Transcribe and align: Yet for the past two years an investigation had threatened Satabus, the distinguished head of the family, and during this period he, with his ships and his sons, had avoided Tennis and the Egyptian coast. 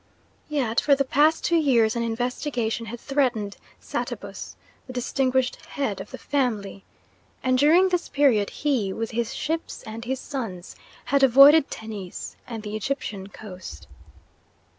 Yet 0.49 0.79
for 0.79 0.95
the 0.95 1.05
past 1.05 1.43
two 1.43 1.57
years 1.57 1.95
an 1.95 2.01
investigation 2.01 2.87
had 2.87 2.99
threatened 2.99 3.57
Satabus, 3.79 4.55
the 4.87 4.93
distinguished 4.93 5.57
head 5.63 6.01
of 6.01 6.09
the 6.09 6.17
family, 6.17 6.83
and 7.43 7.55
during 7.55 7.89
this 7.89 8.09
period 8.09 8.49
he, 8.49 8.91
with 8.91 9.11
his 9.11 9.31
ships 9.35 9.83
and 9.83 10.03
his 10.03 10.19
sons, 10.19 10.75
had 11.05 11.21
avoided 11.21 11.69
Tennis 11.69 12.35
and 12.47 12.63
the 12.63 12.75
Egyptian 12.75 13.27
coast. 13.27 13.85